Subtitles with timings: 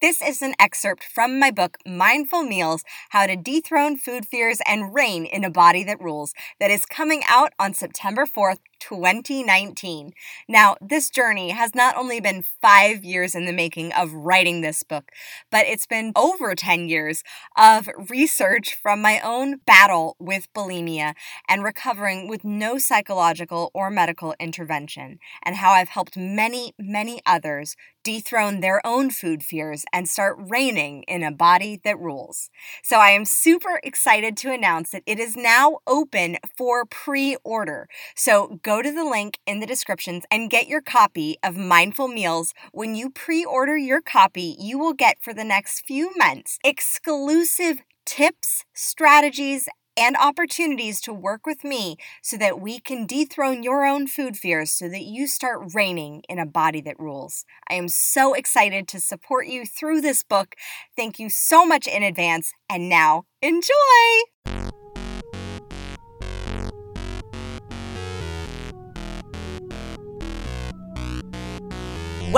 [0.00, 4.94] This is an excerpt from my book, Mindful Meals How to Dethrone Food Fears and
[4.94, 10.12] Reign in a Body That Rules, that is coming out on September 4th, 2019.
[10.48, 14.82] Now, this journey has not only been five years in the making of writing this
[14.82, 15.10] book,
[15.50, 17.22] but it's been over 10 years
[17.56, 21.14] of research from my own battle with bulimia
[21.48, 27.76] and recovering with no psychological or medical intervention, and how I've helped many, many others
[28.02, 32.50] dethrone their own food fears and start reigning in a body that rules.
[32.82, 37.88] So I am super excited to announce that it is now open for pre order.
[38.16, 42.54] So go to the link in the descriptions and get your copy of Mindful Meals.
[42.70, 47.80] When you pre order your copy, you will get for the next few months exclusive
[48.06, 54.06] tips, strategies, and opportunities to work with me so that we can dethrone your own
[54.06, 57.44] food fears so that you start reigning in a body that rules.
[57.68, 60.54] I am so excited to support you through this book.
[60.96, 62.52] Thank you so much in advance.
[62.68, 64.59] And now, enjoy!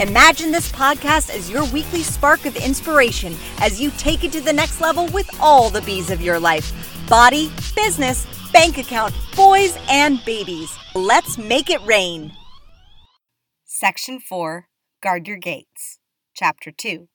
[0.00, 4.52] Imagine this podcast as your weekly spark of inspiration as you take it to the
[4.52, 6.72] next level with all the bees of your life
[7.08, 10.74] body, business, bank account, boys, and babies.
[10.94, 12.32] Let's make it rain.
[13.64, 14.68] Section 4
[15.02, 15.98] Guard Your Gates.
[16.34, 17.08] Chapter 2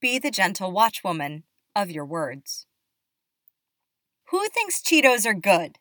[0.00, 1.42] Be the gentle watchwoman
[1.76, 2.66] of your words.
[4.30, 5.79] Who thinks Cheetos are good?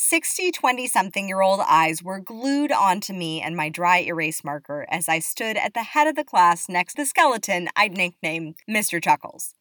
[0.00, 4.86] 60 20 something year old eyes were glued onto me and my dry erase marker
[4.88, 8.54] as I stood at the head of the class next to the skeleton I'd nicknamed
[8.70, 9.02] Mr.
[9.02, 9.54] Chuckles.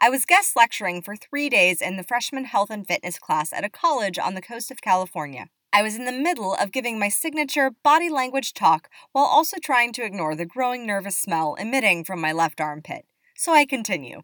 [0.00, 3.66] I was guest lecturing for three days in the freshman health and fitness class at
[3.66, 5.48] a college on the coast of California.
[5.74, 9.92] I was in the middle of giving my signature body language talk while also trying
[9.92, 13.04] to ignore the growing nervous smell emitting from my left armpit.
[13.36, 14.22] So I continue.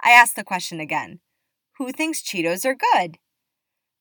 [0.00, 1.18] I ask the question again
[1.78, 3.18] Who thinks Cheetos are good?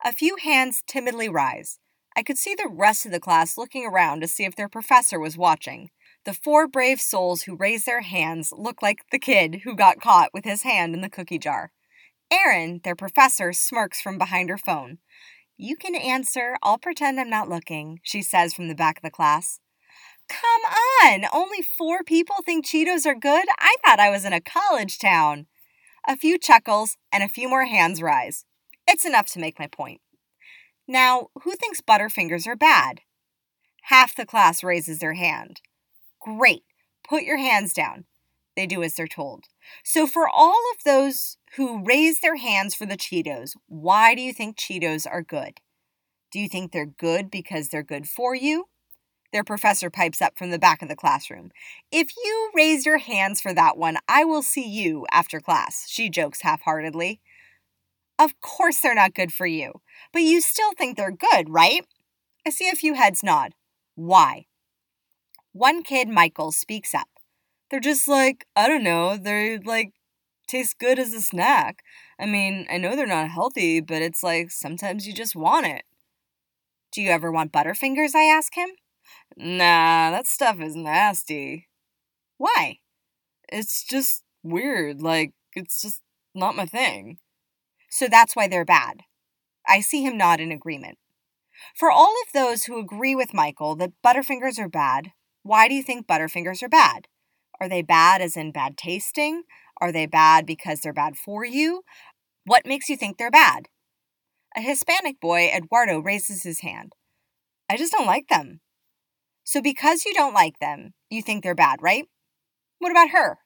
[0.06, 1.80] A few hands timidly rise.
[2.16, 5.20] I could see the rest of the class looking around to see if their professor
[5.20, 5.90] was watching.
[6.26, 10.34] The four brave souls who raised their hands look like the kid who got caught
[10.34, 11.72] with his hand in the cookie jar.
[12.32, 15.00] Erin, their professor, smirks from behind her phone.
[15.58, 16.56] You can answer.
[16.64, 19.60] I'll pretend I'm not looking, she says from the back of the class.
[20.30, 20.62] Come
[21.04, 21.26] on!
[21.34, 23.46] Only four people think Cheetos are good?
[23.60, 25.48] I thought I was in a college town.
[26.08, 28.46] A few chuckles and a few more hands rise.
[28.92, 30.02] It's enough to make my point.
[30.88, 33.02] Now, who thinks Butterfingers are bad?
[33.84, 35.62] Half the class raises their hand.
[36.20, 36.64] Great.
[37.08, 38.06] Put your hands down.
[38.56, 39.46] They do as they're told.
[39.84, 44.34] So, for all of those who raise their hands for the Cheetos, why do you
[44.34, 45.60] think Cheetos are good?
[46.32, 48.70] Do you think they're good because they're good for you?
[49.32, 51.52] Their professor pipes up from the back of the classroom.
[51.92, 56.10] If you raise your hands for that one, I will see you after class, she
[56.10, 57.22] jokes half heartedly.
[58.19, 59.81] Of course they're not good for you,
[60.13, 61.85] but you still think they're good, right?
[62.46, 63.53] I see a few heads nod.
[63.96, 64.46] Why?
[65.53, 67.07] One kid, Michael, speaks up.
[67.72, 69.94] They're just like, I don't know, they're like,
[70.47, 71.84] taste good as a snack.
[72.19, 75.84] I mean, I know they're not healthy, but it's like sometimes you just want it.
[76.91, 78.16] Do you ever want Butterfingers?
[78.16, 78.69] I ask him.
[79.38, 81.68] Nah, that stuff is nasty.
[82.38, 82.80] Why?
[83.51, 85.01] It's just weird.
[85.01, 86.01] Like, it's just
[86.36, 87.19] not my thing.
[87.90, 89.02] So that's why they're bad.
[89.68, 90.98] I see him nod in agreement.
[91.76, 95.12] For all of those who agree with Michael that Butterfingers are bad,
[95.44, 97.08] why do you think Butterfingers are bad?
[97.60, 99.44] Are they bad as in bad tasting?
[99.82, 101.84] Are they bad because they're bad for you?
[102.46, 103.68] What makes you think they're bad?
[104.56, 106.94] A Hispanic boy, Eduardo, raises his hand.
[107.69, 108.62] I just don't like them.
[109.44, 112.06] So, because you don't like them, you think they're bad, right?
[112.80, 113.40] What about her?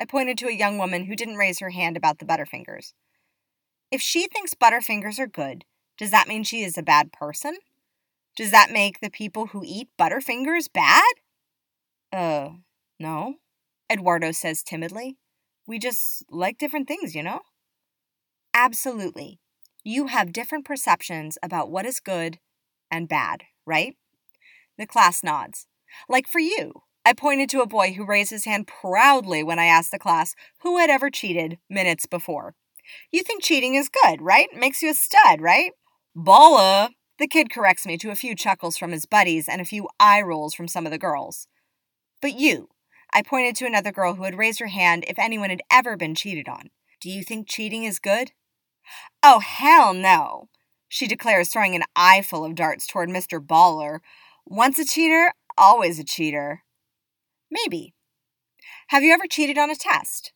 [0.00, 2.92] I pointed to a young woman who didn't raise her hand about the Butterfingers.
[3.92, 5.66] If she thinks Butterfingers are good,
[5.98, 7.58] does that mean she is a bad person?
[8.34, 11.12] Does that make the people who eat Butterfingers bad?
[12.10, 12.48] Uh,
[12.98, 13.34] no,
[13.92, 15.18] Eduardo says timidly.
[15.66, 17.42] We just like different things, you know?
[18.54, 19.38] Absolutely.
[19.84, 22.38] You have different perceptions about what is good
[22.90, 23.96] and bad, right?
[24.78, 25.66] The class nods.
[26.08, 29.66] Like for you, I pointed to a boy who raised his hand proudly when I
[29.66, 32.54] asked the class who had ever cheated minutes before.
[33.10, 34.48] You think cheating is good, right?
[34.54, 35.72] Makes you a stud, right?
[36.14, 36.90] Balla!
[37.18, 40.22] The kid corrects me to a few chuckles from his buddies and a few eye
[40.22, 41.46] rolls from some of the girls.
[42.20, 42.68] But you,
[43.12, 46.14] I pointed to another girl who had raised her hand if anyone had ever been
[46.14, 46.70] cheated on.
[47.00, 48.32] Do you think cheating is good?
[49.22, 50.48] Oh, hell no,
[50.92, 53.40] she declares, throwing an eyeful of darts toward Mr.
[53.40, 54.00] Baller.
[54.44, 56.64] Once a cheater, always a cheater.
[57.50, 57.94] Maybe.
[58.88, 60.34] Have you ever cheated on a test?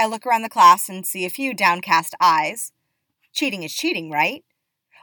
[0.00, 2.72] I look around the class and see a few downcast eyes.
[3.34, 4.42] Cheating is cheating, right?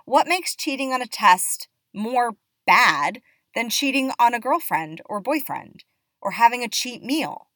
[0.05, 2.31] What makes cheating on a test more
[2.65, 3.21] bad
[3.53, 5.83] than cheating on a girlfriend or boyfriend
[6.19, 7.49] or having a cheat meal?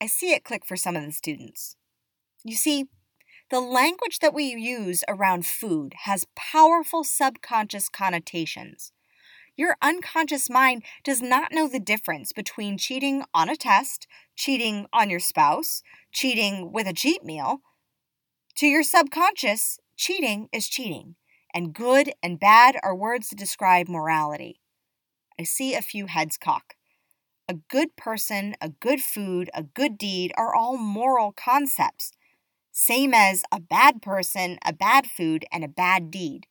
[0.00, 1.76] I see it click for some of the students.
[2.42, 2.86] You see,
[3.50, 8.92] the language that we use around food has powerful subconscious connotations.
[9.56, 15.08] Your unconscious mind does not know the difference between cheating on a test, cheating on
[15.08, 15.82] your spouse,
[16.12, 17.62] cheating with a cheat meal.
[18.56, 21.16] To your subconscious, cheating is cheating,
[21.54, 24.60] and good and bad are words to describe morality.
[25.40, 26.74] I see a few heads cock.
[27.48, 32.12] A good person, a good food, a good deed are all moral concepts,
[32.72, 36.46] same as a bad person, a bad food, and a bad deed.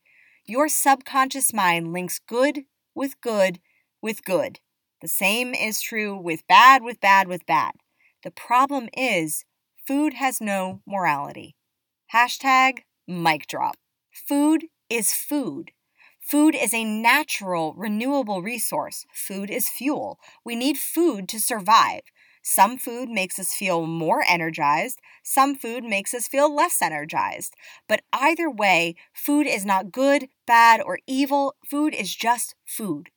[0.46, 3.60] Your subconscious mind links good with good
[4.02, 4.60] with good.
[5.02, 7.74] The same is true with bad with bad with bad.
[8.24, 9.46] The problem is
[9.86, 11.56] food has no morality.
[12.14, 13.78] Hashtag mic drop.
[14.12, 15.72] Food is food.
[16.20, 19.06] Food is a natural, renewable resource.
[19.14, 20.20] Food is fuel.
[20.44, 22.02] We need food to survive.
[22.48, 27.56] Some food makes us feel more energized, some food makes us feel less energized.
[27.90, 31.56] But either way, food is not good, bad, or evil.
[31.68, 33.10] Food is just food.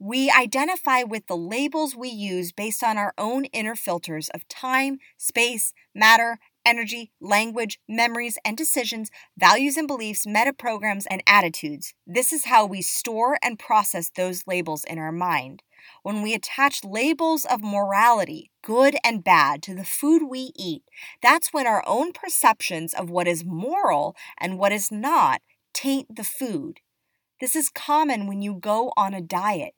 [0.00, 4.98] We identify with the labels we use based on our own inner filters of time,
[5.16, 9.08] space, matter, energy, language, memories and decisions,
[9.38, 11.94] values and beliefs, meta programs, and attitudes.
[12.06, 15.62] This is how we store and process those labels in our mind
[16.02, 20.82] when we attach labels of morality, good and bad, to the food we eat,
[21.22, 25.42] that's when our own perceptions of what is moral and what is not
[25.72, 26.80] taint the food.
[27.40, 29.74] This is common when you go on a diet.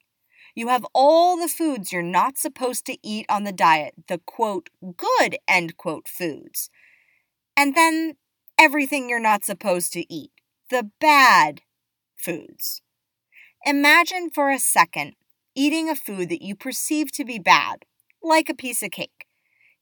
[0.54, 4.70] You have all the foods you're not supposed to eat on the diet, the quote,
[4.96, 6.70] good end quote foods.
[7.56, 8.16] And then
[8.58, 10.32] everything you're not supposed to eat,
[10.70, 11.62] the bad
[12.16, 12.82] foods.
[13.64, 15.14] Imagine for a second
[15.60, 17.84] eating a food that you perceive to be bad,
[18.22, 19.26] like a piece of cake.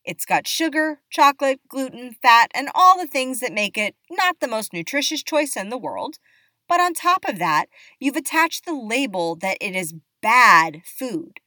[0.05, 4.49] It's got sugar, chocolate, gluten, fat, and all the things that make it not the
[4.49, 6.19] most nutritious choice in the world.
[6.69, 7.67] But on top of that,
[8.01, 11.39] you've attached the label that it is bad food.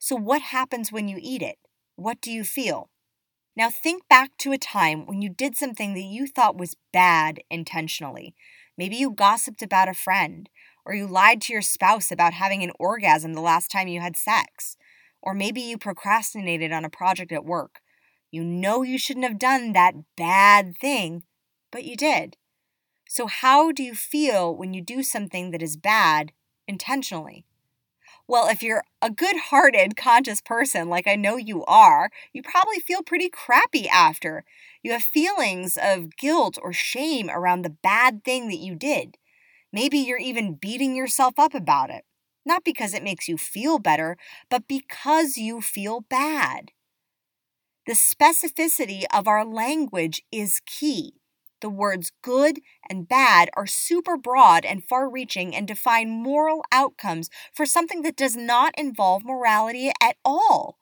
[0.00, 1.58] So, what happens when you eat it?
[1.94, 2.90] What do you feel?
[3.56, 7.42] Now, think back to a time when you did something that you thought was bad
[7.48, 8.34] intentionally.
[8.76, 10.48] Maybe you gossiped about a friend,
[10.88, 14.16] or you lied to your spouse about having an orgasm the last time you had
[14.16, 14.78] sex,
[15.20, 17.80] or maybe you procrastinated on a project at work.
[18.30, 21.24] You know you shouldn't have done that bad thing,
[21.70, 22.38] but you did.
[23.06, 26.32] So, how do you feel when you do something that is bad
[26.66, 27.44] intentionally?
[28.26, 32.80] Well, if you're a good hearted, conscious person, like I know you are, you probably
[32.80, 34.42] feel pretty crappy after.
[34.82, 39.17] You have feelings of guilt or shame around the bad thing that you did.
[39.72, 42.04] Maybe you're even beating yourself up about it.
[42.44, 44.16] Not because it makes you feel better,
[44.50, 46.72] but because you feel bad.
[47.86, 51.14] The specificity of our language is key.
[51.60, 57.28] The words good and bad are super broad and far reaching and define moral outcomes
[57.52, 60.78] for something that does not involve morality at all.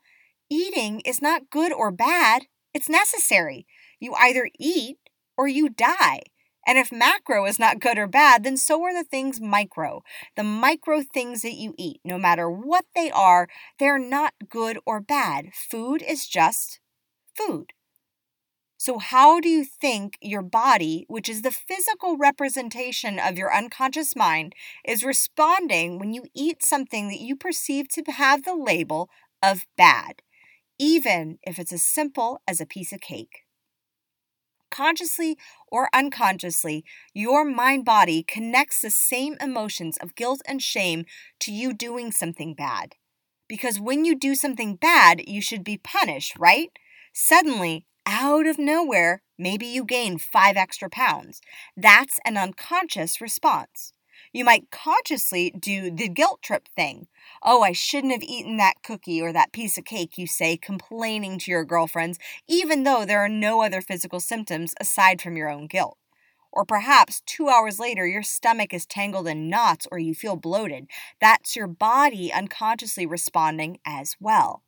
[0.51, 3.67] Eating is not good or bad, it's necessary.
[4.01, 4.99] You either eat
[5.37, 6.21] or you die.
[6.67, 10.03] And if macro is not good or bad, then so are the things micro.
[10.37, 15.01] The micro things that you eat, no matter what they are, they're not good or
[15.01, 15.55] bad.
[15.55, 16.81] Food is just
[17.37, 17.73] food.
[18.79, 24.15] So, how do you think your body, which is the physical representation of your unconscious
[24.17, 24.55] mind,
[24.85, 29.09] is responding when you eat something that you perceive to have the label
[29.43, 30.23] of bad,
[30.79, 33.46] even if it's as simple as a piece of cake?
[34.77, 41.05] Consciously or unconsciously, your mind body connects the same emotions of guilt and shame
[41.41, 42.95] to you doing something bad.
[43.49, 46.71] Because when you do something bad, you should be punished, right?
[47.13, 51.41] Suddenly, out of nowhere, maybe you gain five extra pounds.
[51.77, 53.93] That's an unconscious response.
[54.33, 57.07] You might consciously do the guilt trip thing.
[57.43, 61.39] Oh, I shouldn't have eaten that cookie or that piece of cake, you say, complaining
[61.41, 65.67] to your girlfriends, even though there are no other physical symptoms aside from your own
[65.67, 65.99] guilt.
[66.53, 70.87] Or perhaps two hours later, your stomach is tangled in knots or you feel bloated.
[71.21, 74.63] That's your body unconsciously responding as well.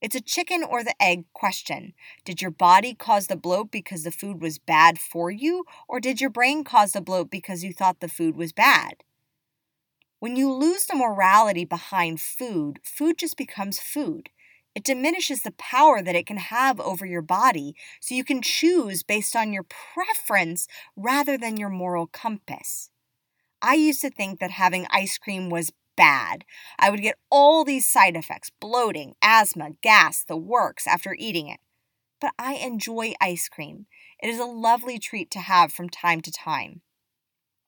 [0.00, 1.92] It's a chicken or the egg question.
[2.24, 6.20] Did your body cause the bloat because the food was bad for you, or did
[6.22, 9.04] your brain cause the bloat because you thought the food was bad?
[10.18, 14.30] When you lose the morality behind food, food just becomes food.
[14.74, 19.02] It diminishes the power that it can have over your body, so you can choose
[19.02, 20.66] based on your preference
[20.96, 22.90] rather than your moral compass.
[23.60, 26.46] I used to think that having ice cream was bad.
[26.78, 31.60] I would get all these side effects bloating, asthma, gas, the works after eating it.
[32.22, 33.84] But I enjoy ice cream.
[34.22, 36.80] It is a lovely treat to have from time to time.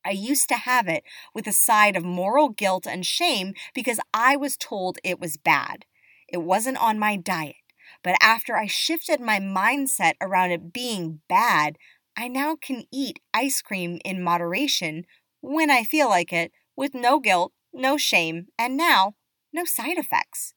[0.02, 4.36] I used to have it with a side of moral guilt and shame because I
[4.36, 5.84] was told it was bad.
[6.26, 7.56] It wasn't on my diet.
[8.02, 11.76] But after I shifted my mindset around it being bad,
[12.16, 15.04] I now can eat ice cream in moderation
[15.42, 19.14] when I feel like it with no guilt, no shame, and now
[19.52, 20.54] no side effects.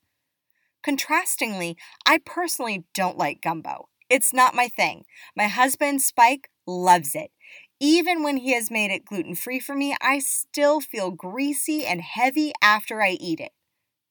[0.86, 3.90] Contrastingly, I personally don't like gumbo.
[4.10, 5.06] It's not my thing.
[5.36, 7.32] My husband, Spike, loves it.
[7.80, 12.02] Even when he has made it gluten free for me, I still feel greasy and
[12.02, 13.52] heavy after I eat it.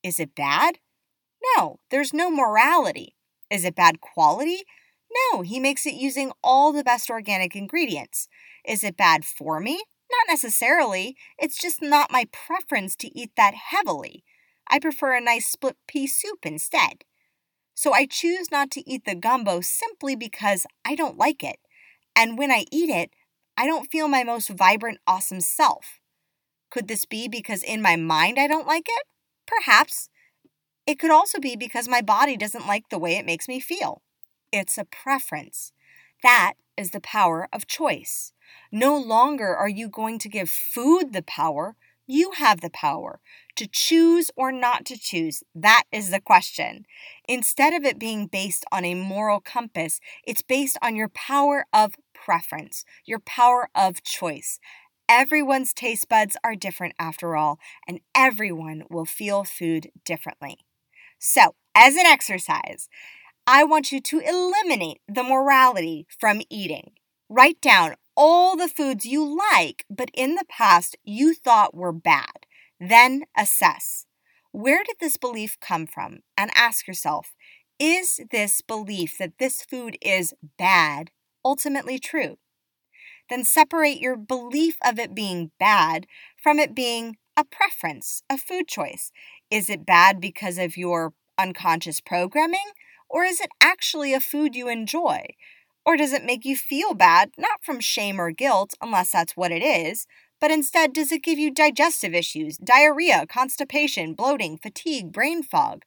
[0.03, 0.79] Is it bad?
[1.57, 3.15] No, there's no morality.
[3.51, 4.65] Is it bad quality?
[5.33, 8.29] No, he makes it using all the best organic ingredients.
[8.67, 9.83] Is it bad for me?
[10.11, 11.17] Not necessarily.
[11.39, 14.25] It's just not my preference to eat that heavily.
[14.69, 17.05] I prefer a nice split pea soup instead.
[17.75, 21.59] So I choose not to eat the gumbo simply because I don't like it.
[22.15, 23.11] And when I eat it,
[23.57, 26.01] I don't feel my most vibrant, awesome self.
[26.71, 29.05] Could this be because in my mind I don't like it?
[29.47, 30.09] Perhaps.
[30.87, 34.03] It could also be because my body doesn't like the way it makes me feel.
[34.53, 35.73] It's a preference.
[36.23, 38.33] That is the power of choice.
[38.71, 41.77] No longer are you going to give food the power,
[42.07, 43.21] you have the power
[43.57, 45.43] to choose or not to choose.
[45.55, 46.85] That is the question.
[47.29, 51.95] Instead of it being based on a moral compass, it's based on your power of
[52.13, 54.59] preference, your power of choice.
[55.09, 60.59] Everyone's taste buds are different after all, and everyone will feel food differently.
[61.19, 62.89] So, as an exercise,
[63.47, 66.93] I want you to eliminate the morality from eating.
[67.29, 72.47] Write down all the foods you like, but in the past you thought were bad.
[72.81, 74.07] Then assess
[74.53, 76.21] where did this belief come from?
[76.39, 77.35] And ask yourself
[77.81, 81.11] is this belief that this food is bad
[81.45, 82.39] ultimately true?
[83.29, 86.07] Then separate your belief of it being bad
[86.41, 89.11] from it being a preference, a food choice.
[89.51, 92.71] Is it bad because of your unconscious programming?
[93.09, 95.27] Or is it actually a food you enjoy?
[95.87, 99.53] Or does it make you feel bad, not from shame or guilt, unless that's what
[99.53, 100.07] it is,
[100.41, 105.85] but instead does it give you digestive issues, diarrhea, constipation, bloating, fatigue, brain fog?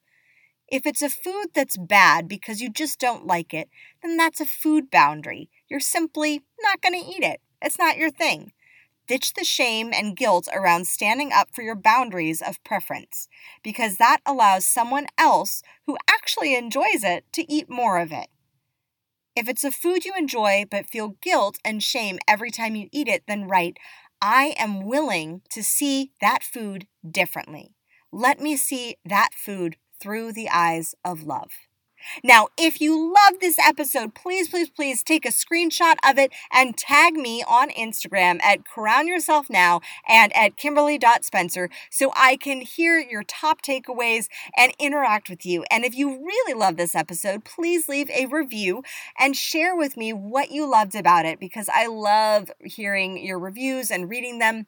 [0.68, 3.70] If it's a food that's bad because you just don't like it,
[4.04, 5.50] then that's a food boundary.
[5.70, 7.40] You're simply not going to eat it.
[7.62, 8.52] It's not your thing.
[9.08, 13.30] Ditch the shame and guilt around standing up for your boundaries of preference,
[13.64, 18.28] because that allows someone else who actually enjoys it to eat more of it.
[19.36, 23.08] If it's a food you enjoy but feel guilt and shame every time you eat
[23.08, 23.78] it, then write,
[24.22, 27.76] I am willing to see that food differently.
[28.12, 31.52] Let me see that food through the eyes of love.
[32.24, 36.78] Now, if you love this episode, please, please, please take a screenshot of it and
[36.78, 43.00] tag me on Instagram at Crown Yourself Now and at Kimberly.Spencer so I can hear
[43.00, 45.64] your top takeaways and interact with you.
[45.70, 48.84] And if you really love this episode, please leave a review
[49.18, 53.92] and share with me what you loved about it because I love hearing your reviews
[53.92, 54.68] and reading them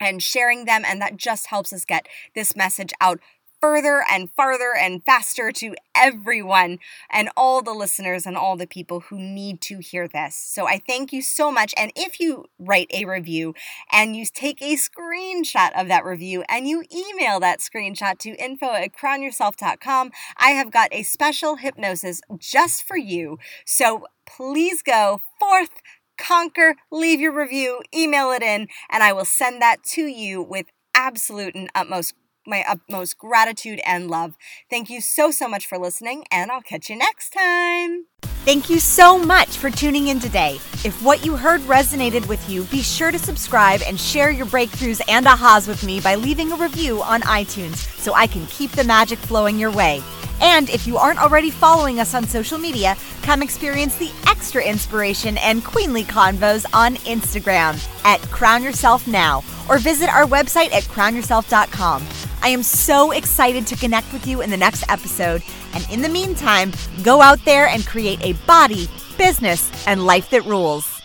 [0.00, 3.18] and sharing them, and that just helps us get this message out
[3.60, 6.78] further and farther and faster to everyone
[7.10, 10.36] and all the listeners and all the people who need to hear this.
[10.36, 11.74] So I thank you so much.
[11.76, 13.54] And if you write a review
[13.90, 18.72] and you take a screenshot of that review and you email that screenshot to info
[18.72, 23.38] at crownyourself.com, I have got a special hypnosis just for you.
[23.64, 25.82] So please go forth
[26.18, 30.66] conquer, leave your review, email it in, and I will send that to you with
[30.94, 32.14] absolute and utmost
[32.48, 34.36] my utmost gratitude and love.
[34.70, 38.06] Thank you so, so much for listening, and I'll catch you next time.
[38.44, 40.54] Thank you so much for tuning in today.
[40.84, 45.02] If what you heard resonated with you, be sure to subscribe and share your breakthroughs
[45.06, 48.84] and ahas with me by leaving a review on iTunes so I can keep the
[48.84, 50.02] magic flowing your way.
[50.40, 55.36] And if you aren't already following us on social media, come experience the extra inspiration
[55.38, 62.27] and queenly convos on Instagram at Crown Yourself Now or visit our website at crownyourself.com.
[62.42, 65.42] I am so excited to connect with you in the next episode.
[65.74, 70.44] And in the meantime, go out there and create a body, business, and life that
[70.44, 70.97] rules.